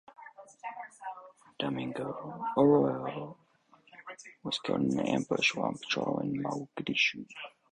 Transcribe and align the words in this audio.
Domingo 1.59 2.05
Arroyo 2.59 3.37
was 4.43 4.57
killed 4.57 4.81
in 4.91 4.99
an 4.99 5.05
ambush 5.07 5.53
while 5.53 5.67
on 5.67 5.77
patrol 5.77 6.17
in 6.23 6.41
Mogadishu. 6.41 7.27